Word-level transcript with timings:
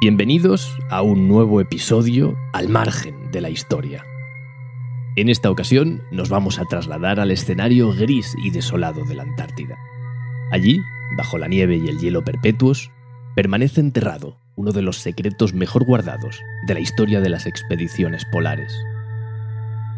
Bienvenidos 0.00 0.78
a 0.88 1.02
un 1.02 1.28
nuevo 1.28 1.60
episodio 1.60 2.34
al 2.54 2.70
margen 2.70 3.30
de 3.32 3.42
la 3.42 3.50
historia. 3.50 4.02
En 5.14 5.28
esta 5.28 5.50
ocasión 5.50 6.00
nos 6.10 6.30
vamos 6.30 6.58
a 6.58 6.64
trasladar 6.64 7.20
al 7.20 7.30
escenario 7.30 7.92
gris 7.92 8.34
y 8.42 8.48
desolado 8.48 9.04
de 9.04 9.14
la 9.14 9.24
Antártida. 9.24 9.76
Allí, 10.50 10.80
bajo 11.18 11.36
la 11.36 11.48
nieve 11.48 11.76
y 11.76 11.86
el 11.88 11.98
hielo 11.98 12.24
perpetuos, 12.24 12.90
permanece 13.36 13.82
enterrado 13.82 14.38
uno 14.56 14.72
de 14.72 14.80
los 14.80 14.96
secretos 14.96 15.52
mejor 15.52 15.84
guardados 15.84 16.40
de 16.66 16.72
la 16.72 16.80
historia 16.80 17.20
de 17.20 17.28
las 17.28 17.44
expediciones 17.44 18.24
polares. 18.24 18.72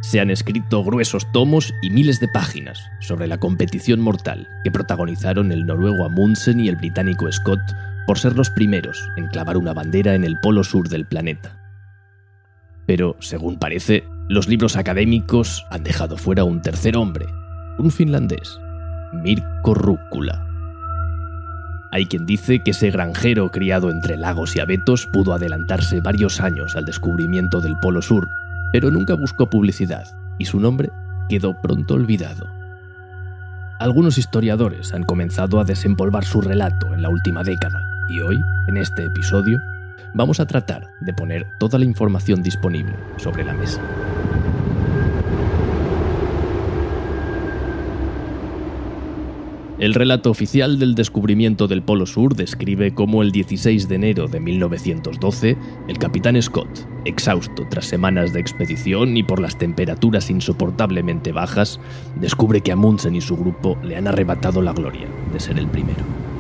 Se 0.01 0.19
han 0.19 0.31
escrito 0.31 0.83
gruesos 0.83 1.31
tomos 1.31 1.73
y 1.81 1.91
miles 1.91 2.19
de 2.19 2.27
páginas 2.27 2.91
sobre 2.99 3.29
la 3.29 3.39
competición 3.39 4.01
mortal 4.01 4.49
que 4.65 4.73
protagonizaron 4.73 5.53
el 5.53 5.65
noruego 5.65 6.05
Amundsen 6.05 6.59
y 6.59 6.69
el 6.69 6.75
británico 6.75 7.31
Scott 7.31 7.61
por 8.07 8.19
ser 8.19 8.37
los 8.37 8.51
primeros 8.51 9.09
en 9.17 9.29
clavar 9.29 9.57
una 9.57 9.73
bandera 9.73 10.15
en 10.15 10.25
el 10.25 10.39
polo 10.39 10.65
sur 10.65 10.89
del 10.89 11.07
planeta. 11.07 11.59
Pero, 12.87 13.17
según 13.21 13.59
parece, 13.59 14.05
los 14.29 14.49
libros 14.49 14.77
académicos 14.77 15.67
han 15.71 15.85
dejado 15.85 16.17
fuera 16.17 16.45
un 16.45 16.63
tercer 16.63 16.97
hombre, 16.97 17.27
un 17.79 17.91
finlandés, 17.91 18.59
Mirko 19.13 19.75
Rúcula. 19.75 20.47
Hay 21.93 22.07
quien 22.07 22.25
dice 22.25 22.63
que 22.65 22.71
ese 22.71 22.91
granjero 22.91 23.51
criado 23.51 23.91
entre 23.91 24.17
lagos 24.17 24.57
y 24.57 24.61
abetos 24.61 25.07
pudo 25.07 25.35
adelantarse 25.35 26.01
varios 26.01 26.41
años 26.41 26.75
al 26.75 26.87
descubrimiento 26.87 27.61
del 27.61 27.77
Polo 27.79 28.01
Sur, 28.01 28.29
pero 28.73 28.91
nunca 28.91 29.15
buscó 29.15 29.51
publicidad 29.51 30.05
y 30.39 30.47
su 30.47 30.59
nombre 30.59 30.91
quedó 31.29 31.61
pronto 31.61 31.95
olvidado. 31.95 32.47
Algunos 33.79 34.17
historiadores 34.17 34.95
han 34.95 35.03
comenzado 35.03 35.61
a 35.61 35.65
desempolvar 35.65 36.25
su 36.25 36.41
relato 36.41 36.95
en 36.95 37.03
la 37.03 37.11
última 37.11 37.43
década 37.43 37.92
y 38.13 38.21
hoy, 38.21 38.45
en 38.69 38.77
este 38.77 39.05
episodio, 39.07 39.59
vamos 40.13 40.39
a 40.39 40.47
tratar 40.47 40.89
de 41.01 41.15
poner 41.15 41.47
toda 41.59 41.79
la 41.79 41.87
información 41.87 42.43
disponible 42.43 42.95
sobre 43.17 43.43
la 43.43 43.55
mesa. 43.55 43.81
El 49.79 49.95
relato 49.95 50.31
oficial 50.31 50.79
del 50.79 50.95
descubrimiento 50.95 51.67
del 51.67 51.83
Polo 51.83 52.07
Sur 52.07 52.37
describe 52.37 52.95
cómo 52.95 53.23
el 53.23 53.33
16 53.33 53.89
de 53.89 53.95
enero 53.97 54.29
de 54.29 54.39
1912, 54.39 55.57
el 55.89 55.99
capitán 55.99 56.41
Scott, 56.41 56.87
exhausto 57.05 57.67
tras 57.69 57.87
semanas 57.87 58.33
de 58.33 58.41
expedición 58.41 59.17
y 59.17 59.25
por 59.25 59.41
las 59.41 59.59
temperaturas 59.59 60.31
insoportablemente 60.31 61.33
bajas, 61.33 61.81
descubre 62.21 62.61
que 62.61 62.71
Amundsen 62.71 63.17
y 63.17 63.23
su 63.23 63.37
grupo 63.37 63.77
le 63.83 63.97
han 63.97 64.07
arrebatado 64.07 64.63
la 64.63 64.73
gloria 64.73 65.09
de 65.33 65.41
ser 65.41 65.59
el 65.59 65.67
primero. 65.67 66.32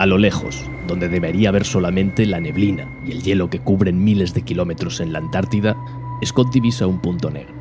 A 0.00 0.06
lo 0.06 0.18
lejos, 0.18 0.64
donde 0.88 1.08
debería 1.08 1.50
haber 1.50 1.64
solamente 1.64 2.26
la 2.26 2.40
neblina 2.40 2.88
y 3.06 3.12
el 3.12 3.22
hielo 3.22 3.50
que 3.50 3.60
cubren 3.60 4.02
miles 4.02 4.34
de 4.34 4.42
kilómetros 4.42 4.98
en 4.98 5.12
la 5.12 5.20
Antártida, 5.20 5.76
Scott 6.24 6.52
divisa 6.52 6.88
un 6.88 6.98
punto 7.00 7.30
negro 7.30 7.60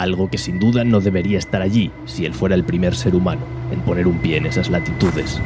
algo 0.00 0.30
que 0.30 0.38
sin 0.38 0.58
duda 0.58 0.82
no 0.82 1.00
debería 1.00 1.38
estar 1.38 1.60
allí 1.60 1.90
si 2.06 2.24
él 2.24 2.32
fuera 2.32 2.54
el 2.54 2.64
primer 2.64 2.96
ser 2.96 3.14
humano 3.14 3.42
en 3.70 3.80
poner 3.80 4.06
un 4.06 4.18
pie 4.18 4.38
en 4.38 4.46
esas 4.46 4.70
latitudes. 4.70 5.40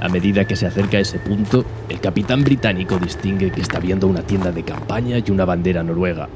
A 0.00 0.08
medida 0.08 0.44
que 0.44 0.56
se 0.56 0.66
acerca 0.66 0.96
a 0.96 1.00
ese 1.00 1.18
punto, 1.18 1.64
el 1.88 2.00
capitán 2.00 2.44
británico 2.44 2.98
distingue 2.98 3.50
que 3.50 3.60
está 3.60 3.78
viendo 3.78 4.06
una 4.06 4.22
tienda 4.22 4.52
de 4.52 4.62
campaña 4.62 5.18
y 5.18 5.30
una 5.30 5.44
bandera 5.44 5.82
noruega. 5.82 6.28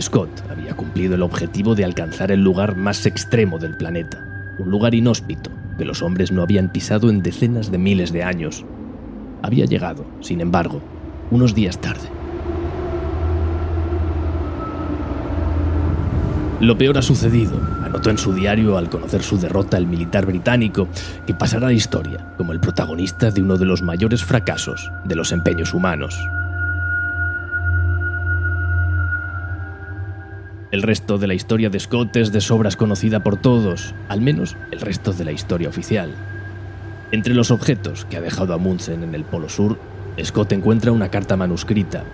Scott 0.00 0.30
había 0.50 0.74
cumplido 0.74 1.14
el 1.14 1.22
objetivo 1.22 1.74
de 1.74 1.84
alcanzar 1.84 2.30
el 2.30 2.40
lugar 2.40 2.76
más 2.76 3.04
extremo 3.04 3.58
del 3.58 3.76
planeta, 3.76 4.31
un 4.58 4.70
lugar 4.70 4.94
inhóspito 4.94 5.50
que 5.78 5.84
los 5.84 6.02
hombres 6.02 6.32
no 6.32 6.42
habían 6.42 6.70
pisado 6.70 7.10
en 7.10 7.22
decenas 7.22 7.70
de 7.70 7.78
miles 7.78 8.12
de 8.12 8.22
años. 8.22 8.64
Había 9.42 9.64
llegado, 9.64 10.04
sin 10.20 10.40
embargo, 10.40 10.80
unos 11.30 11.54
días 11.54 11.80
tarde. 11.80 12.08
Lo 16.60 16.78
peor 16.78 16.96
ha 16.96 17.02
sucedido, 17.02 17.60
anotó 17.82 18.10
en 18.10 18.18
su 18.18 18.32
diario 18.32 18.78
al 18.78 18.88
conocer 18.88 19.22
su 19.22 19.36
derrota 19.36 19.78
el 19.78 19.88
militar 19.88 20.26
británico, 20.26 20.86
que 21.26 21.34
pasará 21.34 21.66
a 21.66 21.70
la 21.70 21.74
historia 21.74 22.34
como 22.36 22.52
el 22.52 22.60
protagonista 22.60 23.32
de 23.32 23.42
uno 23.42 23.56
de 23.56 23.64
los 23.64 23.82
mayores 23.82 24.22
fracasos 24.22 24.92
de 25.04 25.16
los 25.16 25.32
empeños 25.32 25.74
humanos. 25.74 26.16
El 30.72 30.82
resto 30.82 31.18
de 31.18 31.26
la 31.26 31.34
historia 31.34 31.70
de 31.70 31.78
Scott 31.78 32.16
es 32.16 32.32
de 32.32 32.40
sobras 32.40 32.76
conocida 32.76 33.22
por 33.22 33.36
todos, 33.36 33.94
al 34.08 34.20
menos 34.20 34.56
el 34.72 34.80
resto 34.80 35.12
de 35.12 35.24
la 35.24 35.32
historia 35.32 35.68
oficial. 35.68 36.16
Entre 37.12 37.34
los 37.34 37.50
objetos 37.50 38.06
que 38.06 38.16
ha 38.16 38.20
dejado 38.20 38.54
Amundsen 38.54 39.04
en 39.04 39.14
el 39.14 39.24
Polo 39.24 39.48
Sur, 39.48 39.78
Scott 40.24 40.50
encuentra 40.52 40.90
una 40.90 41.10
carta 41.10 41.36
manuscrita 41.36 42.04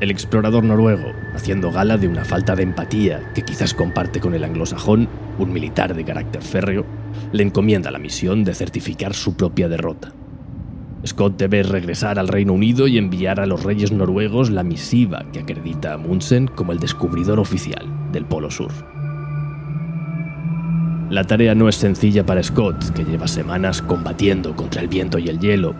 el 0.00 0.10
explorador 0.10 0.64
noruego, 0.64 1.12
haciendo 1.34 1.70
gala 1.70 1.96
de 1.96 2.08
una 2.08 2.24
falta 2.24 2.56
de 2.56 2.64
empatía 2.64 3.30
que 3.32 3.42
quizás 3.42 3.74
comparte 3.74 4.20
con 4.20 4.34
el 4.34 4.44
anglosajón, 4.44 5.08
un 5.38 5.52
militar 5.52 5.94
de 5.94 6.04
carácter 6.04 6.42
férreo, 6.42 6.84
le 7.32 7.42
encomienda 7.42 7.90
la 7.90 7.98
misión 7.98 8.44
de 8.44 8.54
certificar 8.54 9.14
su 9.14 9.36
propia 9.36 9.68
derrota. 9.68 10.12
Scott 11.06 11.36
debe 11.36 11.62
regresar 11.62 12.18
al 12.18 12.28
Reino 12.28 12.54
Unido 12.54 12.86
y 12.86 12.96
enviar 12.96 13.38
a 13.38 13.46
los 13.46 13.62
reyes 13.62 13.92
noruegos 13.92 14.50
la 14.50 14.62
misiva 14.62 15.24
que 15.32 15.40
acredita 15.40 15.92
a 15.92 15.98
Munsen 15.98 16.46
como 16.46 16.72
el 16.72 16.78
descubridor 16.78 17.38
oficial 17.38 17.84
del 18.10 18.24
Polo 18.24 18.50
Sur. 18.50 18.72
La 21.10 21.24
tarea 21.24 21.54
no 21.54 21.68
es 21.68 21.76
sencilla 21.76 22.24
para 22.24 22.42
Scott, 22.42 22.92
que 22.94 23.04
lleva 23.04 23.28
semanas 23.28 23.82
combatiendo 23.82 24.56
contra 24.56 24.80
el 24.80 24.88
viento 24.88 25.18
y 25.18 25.28
el 25.28 25.38
hielo. 25.38 25.74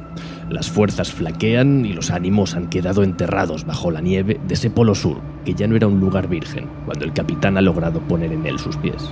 Las 0.50 0.70
fuerzas 0.70 1.10
flaquean 1.10 1.86
y 1.86 1.94
los 1.94 2.10
ánimos 2.10 2.54
han 2.54 2.68
quedado 2.68 3.02
enterrados 3.02 3.64
bajo 3.64 3.90
la 3.90 4.02
nieve 4.02 4.38
de 4.46 4.54
ese 4.54 4.68
polo 4.68 4.94
sur, 4.94 5.20
que 5.44 5.54
ya 5.54 5.66
no 5.66 5.74
era 5.74 5.86
un 5.86 5.98
lugar 5.98 6.28
virgen, 6.28 6.68
cuando 6.84 7.06
el 7.06 7.14
capitán 7.14 7.56
ha 7.56 7.62
logrado 7.62 8.00
poner 8.00 8.32
en 8.32 8.44
él 8.46 8.58
sus 8.58 8.76
pies. 8.76 9.10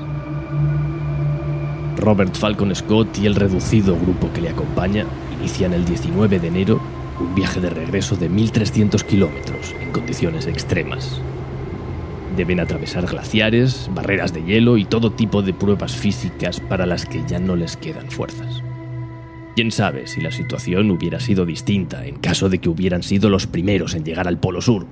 Robert 1.97 2.37
Falcon 2.37 2.75
Scott 2.75 3.19
y 3.19 3.27
el 3.27 3.35
reducido 3.35 3.97
grupo 3.99 4.31
que 4.33 4.43
le 4.43 4.51
acompaña 4.51 5.07
inician 5.43 5.73
el 5.73 5.85
19 5.85 6.39
de 6.39 6.47
enero 6.47 6.81
un 7.19 7.35
viaje 7.35 7.61
de 7.61 7.69
regreso 7.69 8.15
de 8.15 8.31
1.300 8.31 9.03
kilómetros 9.03 9.75
en 9.81 9.91
condiciones 9.91 10.47
extremas. 10.47 11.21
Deben 12.37 12.61
atravesar 12.61 13.07
glaciares, 13.07 13.91
barreras 13.93 14.33
de 14.33 14.45
hielo 14.45 14.77
y 14.77 14.85
todo 14.85 15.11
tipo 15.11 15.43
de 15.43 15.53
pruebas 15.53 15.97
físicas 15.97 16.61
para 16.61 16.87
las 16.87 17.07
que 17.07 17.25
ya 17.27 17.41
no 17.41 17.57
les 17.57 17.77
quedan 17.77 18.09
fuerzas. 18.09 18.63
Quién 19.57 19.73
sabe 19.73 20.07
si 20.07 20.21
la 20.21 20.31
situación 20.31 20.93
hubiera 20.93 21.19
sido 21.19 21.45
distinta 21.45 22.07
en 22.07 22.19
caso 22.19 22.49
de 22.49 22.59
que 22.59 22.69
hubieran 22.69 23.03
sido 23.03 23.29
los 23.29 23.49
primeros 23.49 23.95
en 23.95 24.05
llegar 24.05 24.29
al 24.29 24.39
Polo 24.39 24.61
Sur. 24.61 24.87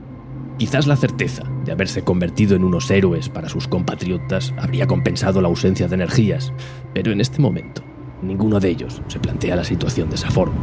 Quizás 0.59 0.89
la 0.89 0.97
certeza 0.97 1.45
de 1.65 1.71
haberse 1.71 2.03
convertido 2.03 2.57
en 2.57 2.65
unos 2.65 2.91
héroes 2.91 3.29
para 3.29 3.49
sus 3.49 3.69
compatriotas 3.69 4.53
habría 4.59 4.89
compensado 4.89 5.41
la 5.41 5.49
ausencia 5.49 5.87
de 5.87 5.95
energías, 5.95 6.53
pero 6.93 7.13
en 7.13 7.21
este 7.21 7.41
momento 7.41 7.85
ninguno 8.23 8.61
de 8.61 8.69
ellos 8.69 9.03
se 9.09 9.21
plantea 9.21 9.57
la 9.57 9.65
situación 9.65 10.09
de 10.09 10.17
esa 10.17 10.31
forma. 10.31 10.59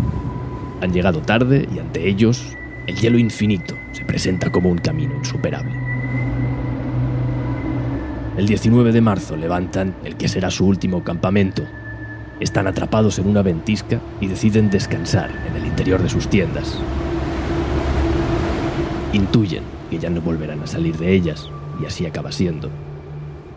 Han 0.81 0.93
llegado 0.93 1.21
tarde 1.21 1.67
y 1.73 1.79
ante 1.79 2.07
ellos 2.07 2.55
el 2.85 2.95
hielo 2.95 3.17
infinito 3.17 3.75
se 3.91 4.05
presenta 4.05 4.51
como 4.51 4.69
un 4.69 4.77
camino 4.77 5.15
insuperable. 5.15 5.73
El 8.37 8.47
19 8.47 8.91
de 8.91 9.01
marzo 9.01 9.35
levantan 9.35 9.95
el 10.03 10.15
que 10.15 10.27
será 10.27 10.51
su 10.51 10.67
último 10.67 11.03
campamento. 11.03 11.63
Están 12.39 12.67
atrapados 12.67 13.17
en 13.17 13.27
una 13.27 13.41
ventisca 13.41 13.99
y 14.21 14.27
deciden 14.27 14.69
descansar 14.69 15.31
en 15.49 15.55
el 15.55 15.65
interior 15.65 16.03
de 16.03 16.09
sus 16.09 16.27
tiendas. 16.27 16.77
Intuyen 19.13 19.63
que 19.89 19.97
ya 19.97 20.11
no 20.11 20.21
volverán 20.21 20.61
a 20.61 20.67
salir 20.67 20.97
de 20.97 21.13
ellas, 21.13 21.49
y 21.81 21.85
así 21.85 22.05
acaba 22.05 22.31
siendo. 22.31 22.69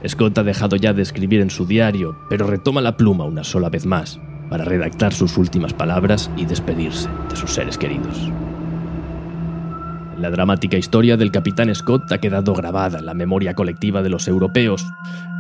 Scott 0.07 0.39
ha 0.39 0.43
dejado 0.43 0.77
ya 0.77 0.93
de 0.93 1.03
escribir 1.03 1.41
en 1.41 1.51
su 1.51 1.67
diario, 1.67 2.17
pero 2.29 2.47
retoma 2.47 2.81
la 2.81 2.97
pluma 2.97 3.25
una 3.25 3.45
sola 3.45 3.69
vez 3.69 3.87
más 3.87 4.19
para 4.49 4.65
redactar 4.65 5.13
sus 5.13 5.37
últimas 5.37 5.75
palabras 5.75 6.31
y 6.37 6.45
despedirse 6.45 7.09
de 7.29 7.37
sus 7.37 7.53
seres 7.53 7.79
queridos. 7.79 8.31
La 10.19 10.31
dramática 10.31 10.77
historia 10.77 11.17
del 11.17 11.31
capitán 11.31 11.75
Scott 11.75 12.13
ha 12.13 12.19
quedado 12.19 12.53
grabada 12.53 12.99
en 12.99 13.07
la 13.07 13.15
memoria 13.15 13.55
colectiva 13.55 14.03
de 14.03 14.11
los 14.11 14.29
europeos. 14.29 14.85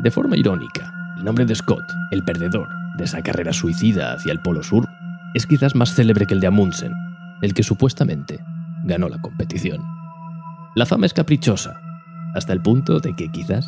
De 0.03 0.11
forma 0.11 0.39
irónica, 0.39 0.95
el 1.19 1.25
nombre 1.25 1.45
de 1.45 1.55
Scott, 1.55 1.85
el 2.11 2.25
perdedor 2.25 2.69
de 2.97 3.05
esa 3.05 3.23
carrera 3.23 3.53
suicida 3.53 4.13
hacia 4.13 4.33
el 4.33 4.41
Polo 4.41 4.63
Sur, 4.63 4.89
es 5.35 5.47
quizás 5.47 5.75
más 5.75 5.95
célebre 5.95 6.27
que 6.27 6.35
el 6.35 6.41
de 6.41 6.47
Amundsen, 6.47 6.95
el 7.43 7.53
que 7.53 7.63
supuestamente 7.63 8.41
ganó 8.85 9.09
la 9.09 9.21
competición. 9.21 9.83
La 10.75 10.87
fama 10.87 11.07
es 11.07 11.13
caprichosa, 11.13 11.81
hasta 12.35 12.53
el 12.53 12.63
punto 12.63 13.01
de 13.01 13.15
que 13.15 13.29
quizás 13.29 13.67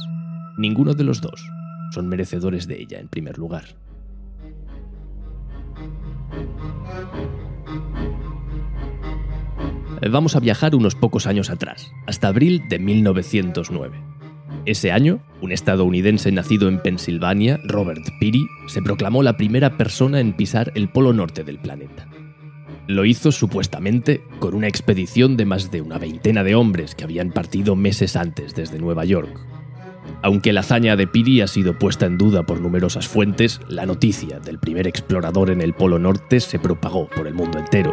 ninguno 0.57 0.95
de 0.95 1.05
los 1.05 1.21
dos 1.21 1.43
son 1.93 2.09
merecedores 2.09 2.67
de 2.67 2.81
ella 2.81 2.99
en 2.99 3.09
primer 3.09 3.39
lugar. 3.39 3.65
Vamos 10.11 10.35
a 10.35 10.41
viajar 10.41 10.75
unos 10.75 10.97
pocos 10.97 11.27
años 11.27 11.49
atrás, 11.49 11.93
hasta 12.07 12.29
abril 12.29 12.63
de 12.69 12.81
1909. 12.81 14.01
Ese 14.65 14.91
año, 14.91 15.23
un 15.41 15.53
estadounidense 15.53 16.33
nacido 16.33 16.69
en 16.69 16.81
Pensilvania, 16.81 17.61
Robert 17.65 18.05
Peary, 18.19 18.47
se 18.67 18.83
proclamó 18.83 19.23
la 19.23 19.37
primera 19.37 19.77
persona 19.77 20.21
en 20.21 20.33
pisar 20.35 20.73
el 20.75 20.89
polo 20.89 21.13
norte 21.13 21.45
del 21.45 21.59
planeta. 21.59 22.09
Lo 22.89 23.05
hizo 23.05 23.31
supuestamente 23.31 24.23
con 24.41 24.55
una 24.55 24.67
expedición 24.69 25.37
de 25.37 25.47
más 25.47 25.71
de 25.71 25.83
una 25.83 25.99
veintena 25.99 26.43
de 26.43 26.57
hombres 26.57 26.95
que 26.95 27.05
habían 27.05 27.31
partido 27.31 27.77
meses 27.77 28.17
antes 28.17 28.55
desde 28.55 28.79
Nueva 28.79 29.05
York. 29.05 29.52
Aunque 30.23 30.53
la 30.53 30.61
hazaña 30.61 30.97
de 30.97 31.07
Peary 31.07 31.41
ha 31.41 31.47
sido 31.47 31.79
puesta 31.79 32.07
en 32.07 32.19
duda 32.19 32.45
por 32.45 32.61
numerosas 32.61 33.09
fuentes, 33.09 33.61
la 33.69 33.87
noticia 33.87 34.41
del 34.41 34.59
primer 34.59 34.87
explorador 34.87 35.51
en 35.51 35.61
el 35.61 35.75
Polo 35.75 35.99
Norte 35.99 36.41
se 36.41 36.59
propagó 36.59 37.09
por 37.09 37.27
el 37.27 37.35
mundo 37.35 37.59
entero. 37.59 37.93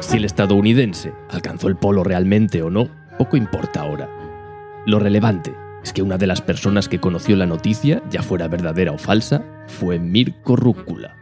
Si 0.00 0.16
el 0.16 0.24
estadounidense 0.24 1.12
alcanzó 1.30 1.68
el 1.68 1.76
polo 1.76 2.04
realmente 2.04 2.62
o 2.62 2.70
no, 2.70 2.88
poco 3.18 3.36
importa 3.36 3.80
ahora. 3.80 4.08
Lo 4.86 4.98
relevante 4.98 5.54
es 5.82 5.92
que 5.92 6.02
una 6.02 6.18
de 6.18 6.26
las 6.26 6.42
personas 6.42 6.88
que 6.88 7.00
conoció 7.00 7.36
la 7.36 7.46
noticia, 7.46 8.02
ya 8.10 8.22
fuera 8.22 8.48
verdadera 8.48 8.92
o 8.92 8.98
falsa, 8.98 9.44
fue 9.66 9.98
Mirko 9.98 10.56
Rúcula, 10.56 11.16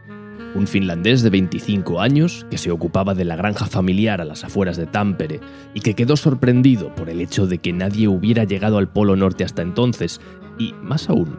un 0.55 0.67
finlandés 0.67 1.21
de 1.21 1.29
25 1.29 2.01
años 2.01 2.45
que 2.49 2.57
se 2.57 2.71
ocupaba 2.71 3.13
de 3.13 3.25
la 3.25 3.35
granja 3.35 3.67
familiar 3.67 4.21
a 4.21 4.25
las 4.25 4.43
afueras 4.43 4.77
de 4.77 4.87
Tampere 4.87 5.39
y 5.73 5.81
que 5.81 5.93
quedó 5.93 6.15
sorprendido 6.15 6.95
por 6.95 7.09
el 7.09 7.21
hecho 7.21 7.45
de 7.45 7.59
que 7.59 7.73
nadie 7.73 8.07
hubiera 8.07 8.45
llegado 8.45 8.77
al 8.77 8.87
Polo 8.87 9.15
Norte 9.15 9.43
hasta 9.43 9.61
entonces 9.61 10.21
y, 10.57 10.73
más 10.81 11.09
aún, 11.09 11.37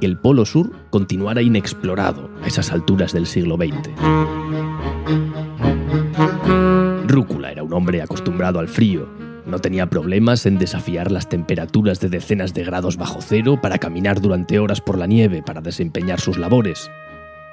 que 0.00 0.06
el 0.06 0.18
Polo 0.18 0.44
Sur 0.44 0.72
continuara 0.90 1.42
inexplorado 1.42 2.30
a 2.42 2.46
esas 2.48 2.72
alturas 2.72 3.12
del 3.12 3.26
siglo 3.26 3.56
XX. 3.56 3.90
Rúcula 7.06 7.52
era 7.52 7.62
un 7.62 7.72
hombre 7.72 8.02
acostumbrado 8.02 8.58
al 8.58 8.68
frío 8.68 9.08
no 9.46 9.60
tenía 9.60 9.86
problemas 9.86 10.44
en 10.44 10.58
desafiar 10.58 11.12
las 11.12 11.28
temperaturas 11.28 12.00
de 12.00 12.08
decenas 12.08 12.52
de 12.52 12.64
grados 12.64 12.96
bajo 12.96 13.20
cero 13.22 13.60
para 13.62 13.78
caminar 13.78 14.20
durante 14.20 14.58
horas 14.58 14.80
por 14.80 14.98
la 14.98 15.06
nieve 15.06 15.40
para 15.40 15.60
desempeñar 15.60 16.20
sus 16.20 16.36
labores. 16.36 16.90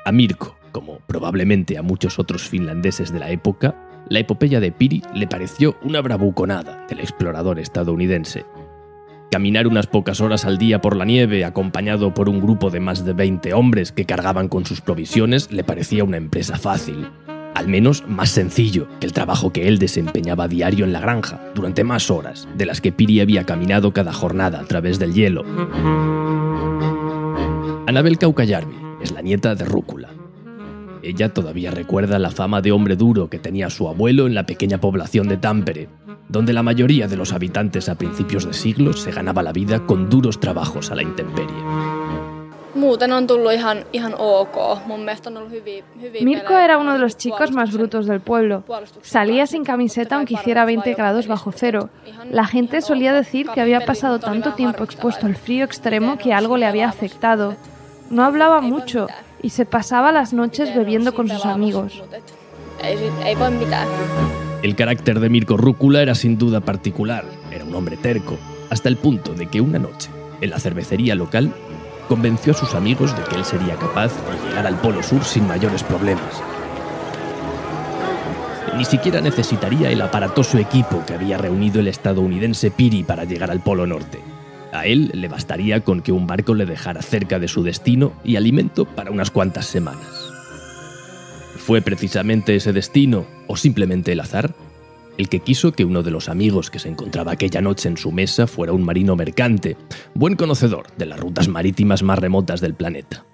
A 0.04 0.12
Mirko, 0.12 0.58
como 0.74 0.98
probablemente 1.08 1.78
a 1.78 1.82
muchos 1.82 2.20
otros 2.20 2.50
finlandeses 2.50 3.14
de 3.14 3.20
la 3.20 3.30
época, 3.30 3.76
la 4.10 4.20
epopeya 4.20 4.60
de 4.60 4.74
Piri 4.74 5.02
le 5.14 5.28
pareció 5.28 5.78
una 5.82 6.02
bravuconada 6.02 6.86
del 6.90 7.00
explorador 7.00 7.60
estadounidense. 7.60 8.46
Caminar 9.32 9.68
unas 9.68 9.88
pocas 9.88 10.20
horas 10.20 10.44
al 10.46 10.58
día 10.58 10.82
por 10.82 10.98
la 10.98 11.06
nieve 11.06 11.46
acompañado 11.46 12.14
por 12.14 12.28
un 12.28 12.42
grupo 12.42 12.70
de 12.70 12.82
más 12.82 13.06
de 13.06 13.14
20 13.14 13.54
hombres 13.54 13.92
que 13.94 14.06
cargaban 14.06 14.50
con 14.50 14.66
sus 14.66 14.82
provisiones 14.82 15.52
le 15.52 15.64
parecía 15.64 16.04
una 16.04 16.18
empresa 16.18 16.58
fácil, 16.58 17.08
al 17.56 17.68
menos 17.68 18.04
más 18.08 18.30
sencillo 18.30 18.88
que 19.00 19.06
el 19.06 19.14
trabajo 19.14 19.54
que 19.54 19.68
él 19.68 19.80
desempeñaba 19.80 20.48
diario 20.48 20.86
en 20.86 20.94
la 20.94 21.00
granja, 21.00 21.42
durante 21.56 21.84
más 21.84 22.12
horas 22.12 22.48
de 22.58 22.66
las 22.66 22.82
que 22.82 22.92
Piri 22.92 23.22
había 23.22 23.46
caminado 23.46 23.94
cada 23.94 24.12
jornada 24.12 24.60
a 24.60 24.66
través 24.66 25.00
del 25.00 25.14
hielo. 25.14 25.46
Anabel 27.88 28.18
Kaukayarvi 28.18 28.76
es 29.02 29.12
la 29.12 29.22
nieta 29.22 29.56
de 29.56 29.66
Rúcula. 29.66 30.23
Ella 31.04 31.34
todavía 31.34 31.70
recuerda 31.70 32.18
la 32.18 32.32
fama 32.32 32.62
de 32.62 32.72
hombre 32.72 32.96
duro 32.96 33.30
que 33.30 33.38
tenía 33.38 33.70
su 33.70 33.90
abuelo 33.90 34.26
en 34.26 34.34
la 34.34 34.46
pequeña 34.46 34.80
población 34.80 35.28
de 35.28 35.36
Tampere, 35.36 35.90
donde 36.30 36.54
la 36.54 36.64
mayoría 36.64 37.10
de 37.10 37.18
los 37.18 37.34
habitantes 37.34 37.90
a 37.90 37.96
principios 37.96 38.46
de 38.46 38.54
siglo 38.54 38.94
se 38.94 39.12
ganaba 39.12 39.44
la 39.44 39.52
vida 39.52 39.86
con 39.86 40.10
duros 40.10 40.40
trabajos 40.40 40.92
a 40.92 40.96
la 40.96 41.04
intemperie. 41.04 41.54
Mirko 46.22 46.58
era 46.58 46.78
uno 46.78 46.94
de 46.94 47.00
los 47.00 47.18
chicos 47.18 47.52
más 47.52 47.74
brutos 47.74 48.08
del 48.08 48.22
pueblo. 48.22 48.64
Salía 49.02 49.46
sin 49.46 49.64
camiseta 49.64 50.16
aunque 50.16 50.36
hiciera 50.36 50.66
20 50.66 50.94
grados 50.94 51.28
bajo 51.28 51.52
cero. 51.52 51.90
La 52.32 52.46
gente 52.46 52.82
solía 52.82 53.14
decir 53.14 53.48
que 53.50 53.62
había 53.62 53.86
pasado 53.86 54.20
tanto 54.20 54.54
tiempo 54.54 54.84
expuesto 54.84 55.26
al 55.26 55.36
frío 55.36 55.66
extremo 55.66 56.18
que 56.18 56.34
algo 56.34 56.58
le 56.58 56.66
había 56.66 56.88
afectado. 56.88 57.56
No 58.10 58.24
hablaba 58.24 58.62
mucho 58.62 59.08
y 59.44 59.50
se 59.50 59.66
pasaba 59.66 60.12
las 60.12 60.34
noches 60.34 60.74
bebiendo 60.74 61.14
con 61.14 61.30
sus 61.30 61.46
amigos. 61.46 62.02
El 64.64 64.76
carácter 64.76 65.20
de 65.20 65.30
Mirko 65.30 65.58
Rúcula 65.58 66.02
era 66.02 66.16
sin 66.16 66.38
duda 66.38 66.62
particular. 66.62 67.26
Era 67.52 67.66
un 67.66 67.76
hombre 67.76 67.98
terco, 67.98 68.38
hasta 68.72 68.90
el 68.90 68.98
punto 68.98 69.34
de 69.34 69.48
que 69.48 69.62
una 69.62 69.78
noche, 69.78 70.10
en 70.42 70.50
la 70.50 70.60
cervecería 70.60 71.14
local, 71.14 71.54
convenció 72.08 72.54
a 72.54 72.56
sus 72.56 72.74
amigos 72.74 73.16
de 73.16 73.24
que 73.24 73.36
él 73.36 73.46
sería 73.46 73.76
capaz 73.76 74.14
de 74.14 74.50
llegar 74.50 74.66
al 74.66 74.76
Polo 74.78 75.04
Sur 75.04 75.24
sin 75.26 75.46
mayores 75.46 75.84
problemas. 75.84 76.42
Ni 78.78 78.86
siquiera 78.86 79.22
necesitaría 79.22 79.92
el 79.92 80.02
aparatoso 80.02 80.58
equipo 80.58 81.04
que 81.06 81.14
había 81.14 81.38
reunido 81.38 81.80
el 81.80 81.90
estadounidense 81.90 82.72
Piri 82.72 83.04
para 83.04 83.26
llegar 83.26 83.52
al 83.52 83.60
Polo 83.60 83.86
Norte. 83.86 84.33
A 84.74 84.88
él 84.88 85.12
le 85.14 85.28
bastaría 85.28 85.82
con 85.82 86.02
que 86.02 86.12
un 86.12 86.26
barco 86.26 86.56
le 86.56 86.66
dejara 86.66 87.04
cerca 87.04 87.38
de 87.38 87.48
su 87.48 87.62
destino 87.62 88.14
y 88.24 88.38
alimento 88.38 88.86
para 88.86 89.12
unas 89.12 89.30
cuantas 89.30 89.68
semanas. 89.68 90.32
¿Fue 91.58 91.82
precisamente 91.82 92.56
ese 92.56 92.74
destino, 92.74 93.28
o 93.48 93.56
simplemente 93.56 94.12
el 94.12 94.20
azar, 94.20 94.56
el 95.20 95.30
que 95.30 95.42
quiso 95.42 95.74
que 95.74 95.86
uno 95.86 96.02
de 96.02 96.10
los 96.10 96.28
amigos 96.28 96.72
que 96.72 96.80
se 96.80 96.90
encontraba 96.90 97.32
aquella 97.32 97.62
noche 97.62 97.88
en 97.88 97.98
su 97.98 98.12
mesa 98.12 98.48
fuera 98.48 98.74
un 98.74 98.84
marino 98.84 99.16
mercante, 99.16 99.78
buen 100.16 100.36
conocedor 100.36 100.88
de 100.98 101.06
las 101.06 101.20
rutas 101.20 101.48
marítimas 101.48 102.02
más 102.02 102.18
remotas 102.18 102.60
del 102.60 102.74
planeta. 102.74 103.26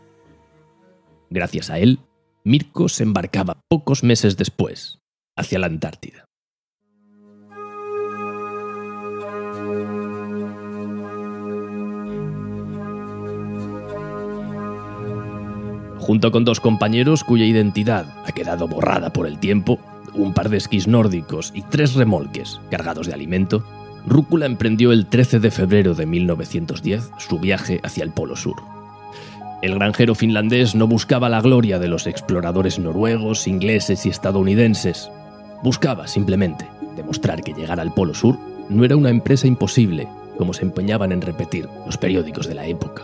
Gracias 1.29 1.69
a 1.69 1.79
él, 1.79 1.99
Mirko 2.43 2.89
se 2.89 3.03
embarcaba 3.03 3.61
pocos 3.69 4.03
meses 4.03 4.35
después 4.35 4.99
hacia 5.37 5.59
la 5.59 5.67
Antártida. 5.67 6.28
Junto 16.09 16.31
con 16.31 16.43
dos 16.43 16.59
compañeros 16.59 17.23
cuya 17.23 17.45
identidad 17.45 18.07
ha 18.25 18.31
quedado 18.31 18.67
borrada 18.67 19.13
por 19.13 19.27
el 19.27 19.37
tiempo, 19.37 19.77
un 20.15 20.33
par 20.33 20.49
de 20.49 20.57
esquís 20.57 20.87
nórdicos 20.87 21.51
y 21.53 21.61
tres 21.61 21.93
remolques 21.93 22.59
cargados 22.71 23.05
de 23.05 23.13
alimento, 23.13 23.63
Rúcula 24.07 24.47
emprendió 24.47 24.91
el 24.91 25.05
13 25.05 25.39
de 25.39 25.51
febrero 25.51 25.93
de 25.93 26.07
1910 26.07 27.11
su 27.19 27.37
viaje 27.37 27.79
hacia 27.83 28.03
el 28.03 28.09
Polo 28.09 28.35
Sur. 28.35 28.55
El 29.61 29.75
granjero 29.75 30.15
finlandés 30.15 30.73
no 30.73 30.87
buscaba 30.87 31.29
la 31.29 31.41
gloria 31.41 31.77
de 31.77 31.89
los 31.89 32.07
exploradores 32.07 32.79
noruegos, 32.79 33.47
ingleses 33.47 34.07
y 34.07 34.09
estadounidenses. 34.09 35.11
Buscaba 35.61 36.07
simplemente 36.07 36.65
demostrar 36.95 37.43
que 37.43 37.53
llegar 37.53 37.79
al 37.79 37.93
Polo 37.93 38.15
Sur 38.15 38.39
no 38.67 38.83
era 38.83 38.95
una 38.95 39.11
empresa 39.11 39.45
imposible, 39.45 40.07
como 40.39 40.55
se 40.55 40.63
empeñaban 40.63 41.11
en 41.11 41.21
repetir 41.21 41.69
los 41.85 41.99
periódicos 41.99 42.47
de 42.47 42.55
la 42.55 42.65
época. 42.65 43.03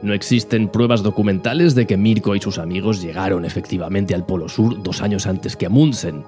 No 0.00 0.14
existen 0.14 0.68
pruebas 0.68 1.02
documentales 1.02 1.74
de 1.74 1.86
que 1.86 1.96
Mirko 1.96 2.36
y 2.36 2.40
sus 2.40 2.58
amigos 2.58 3.02
llegaron 3.02 3.44
efectivamente 3.44 4.14
al 4.14 4.24
Polo 4.24 4.48
Sur 4.48 4.80
dos 4.80 5.02
años 5.02 5.26
antes 5.26 5.56
que 5.56 5.66
Amundsen, 5.66 6.22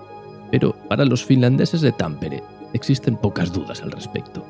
pero 0.50 0.74
para 0.88 1.04
los 1.04 1.24
finlandeses 1.24 1.80
de 1.80 1.92
Tampere 1.92 2.42
existen 2.72 3.16
pocas 3.16 3.52
dudas 3.52 3.82
al 3.82 3.92
respecto. 3.92 4.44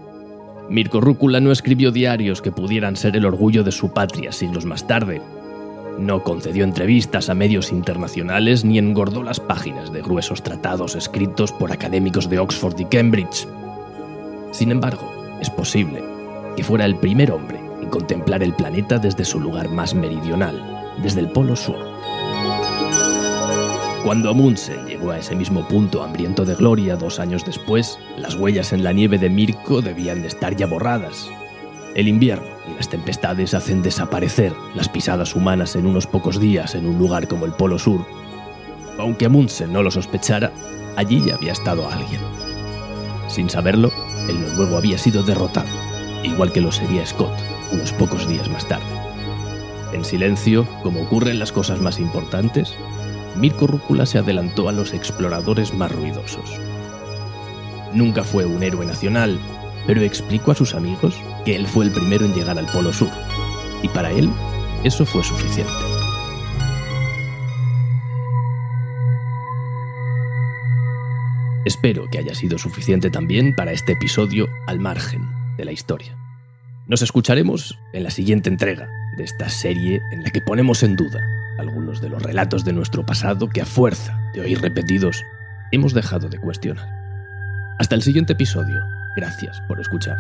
Mirko 0.70 1.02
Rúcula 1.02 1.40
no 1.40 1.52
escribió 1.52 1.90
diarios 1.90 2.40
que 2.40 2.52
pudieran 2.52 2.96
ser 2.96 3.16
el 3.16 3.26
orgullo 3.26 3.62
de 3.62 3.72
su 3.72 3.92
patria 3.92 4.32
siglos 4.32 4.64
más 4.64 4.86
tarde. 4.86 5.20
No 5.98 6.22
concedió 6.22 6.64
entrevistas 6.64 7.28
a 7.28 7.34
medios 7.34 7.72
internacionales 7.72 8.64
ni 8.64 8.78
engordó 8.78 9.22
las 9.22 9.40
páginas 9.40 9.92
de 9.92 10.00
gruesos 10.00 10.42
tratados 10.42 10.94
escritos 10.94 11.52
por 11.52 11.72
académicos 11.72 12.30
de 12.30 12.38
Oxford 12.38 12.80
y 12.80 12.84
Cambridge. 12.86 13.46
Sin 14.52 14.70
embargo, 14.70 15.12
es 15.42 15.50
posible 15.50 16.02
que 16.56 16.64
fuera 16.64 16.86
el 16.86 16.96
primer 16.96 17.32
hombre 17.32 17.69
contemplar 17.88 18.42
el 18.42 18.54
planeta 18.54 18.98
desde 18.98 19.24
su 19.24 19.40
lugar 19.40 19.68
más 19.68 19.94
meridional, 19.94 20.92
desde 21.02 21.20
el 21.20 21.30
Polo 21.30 21.56
Sur. 21.56 21.78
Cuando 24.04 24.30
Amundsen 24.30 24.86
llegó 24.86 25.10
a 25.10 25.18
ese 25.18 25.36
mismo 25.36 25.68
punto 25.68 26.02
hambriento 26.02 26.46
de 26.46 26.54
gloria 26.54 26.96
dos 26.96 27.20
años 27.20 27.44
después, 27.44 27.98
las 28.16 28.34
huellas 28.34 28.72
en 28.72 28.82
la 28.82 28.92
nieve 28.92 29.18
de 29.18 29.28
Mirko 29.28 29.82
debían 29.82 30.22
de 30.22 30.28
estar 30.28 30.56
ya 30.56 30.66
borradas. 30.66 31.28
El 31.94 32.08
invierno 32.08 32.46
y 32.70 32.74
las 32.76 32.88
tempestades 32.88 33.52
hacen 33.52 33.82
desaparecer 33.82 34.54
las 34.74 34.88
pisadas 34.88 35.36
humanas 35.36 35.76
en 35.76 35.86
unos 35.86 36.06
pocos 36.06 36.40
días 36.40 36.74
en 36.74 36.86
un 36.86 36.98
lugar 36.98 37.28
como 37.28 37.44
el 37.44 37.52
Polo 37.52 37.78
Sur. 37.78 38.06
Aunque 38.98 39.26
Amundsen 39.26 39.72
no 39.72 39.82
lo 39.82 39.90
sospechara, 39.90 40.50
allí 40.96 41.22
ya 41.26 41.34
había 41.34 41.52
estado 41.52 41.86
alguien. 41.86 42.20
Sin 43.28 43.50
saberlo, 43.50 43.92
el 44.28 44.40
noruego 44.40 44.78
había 44.78 44.96
sido 44.96 45.22
derrotado, 45.22 45.68
igual 46.22 46.52
que 46.52 46.60
lo 46.60 46.72
sería 46.72 47.04
Scott, 47.04 47.32
unos 47.72 47.92
pocos 47.92 48.28
días 48.28 48.48
más 48.48 48.66
tarde. 48.66 48.84
En 49.92 50.04
silencio, 50.04 50.66
como 50.82 51.02
ocurre 51.02 51.30
en 51.30 51.38
las 51.38 51.52
cosas 51.52 51.80
más 51.80 51.98
importantes, 51.98 52.74
Mirko 53.36 53.66
Rúcula 53.66 54.06
se 54.06 54.18
adelantó 54.18 54.68
a 54.68 54.72
los 54.72 54.92
exploradores 54.92 55.74
más 55.74 55.90
ruidosos. 55.92 56.58
Nunca 57.92 58.24
fue 58.24 58.44
un 58.44 58.62
héroe 58.62 58.86
nacional, 58.86 59.38
pero 59.86 60.02
explicó 60.02 60.52
a 60.52 60.54
sus 60.54 60.74
amigos 60.74 61.16
que 61.44 61.56
él 61.56 61.66
fue 61.66 61.84
el 61.84 61.90
primero 61.90 62.24
en 62.24 62.34
llegar 62.34 62.58
al 62.58 62.66
Polo 62.66 62.92
Sur, 62.92 63.10
y 63.82 63.88
para 63.88 64.10
él 64.10 64.30
eso 64.84 65.04
fue 65.04 65.24
suficiente. 65.24 65.72
Espero 71.64 72.08
que 72.08 72.18
haya 72.18 72.34
sido 72.34 72.58
suficiente 72.58 73.10
también 73.10 73.54
para 73.54 73.72
este 73.72 73.92
episodio 73.92 74.48
al 74.66 74.80
margen 74.80 75.28
de 75.56 75.66
la 75.66 75.72
historia. 75.72 76.19
Nos 76.86 77.02
escucharemos 77.02 77.78
en 77.92 78.02
la 78.02 78.10
siguiente 78.10 78.48
entrega 78.48 78.88
de 79.16 79.24
esta 79.24 79.48
serie 79.48 80.00
en 80.12 80.22
la 80.22 80.30
que 80.30 80.40
ponemos 80.40 80.82
en 80.82 80.96
duda 80.96 81.20
algunos 81.58 82.00
de 82.00 82.08
los 82.08 82.22
relatos 82.22 82.64
de 82.64 82.72
nuestro 82.72 83.04
pasado 83.04 83.48
que 83.48 83.60
a 83.60 83.66
fuerza 83.66 84.18
de 84.34 84.40
oír 84.40 84.60
repetidos 84.60 85.22
hemos 85.72 85.92
dejado 85.92 86.28
de 86.28 86.38
cuestionar. 86.38 86.88
Hasta 87.78 87.94
el 87.94 88.02
siguiente 88.02 88.32
episodio. 88.32 88.80
Gracias 89.16 89.60
por 89.68 89.80
escuchar. 89.80 90.18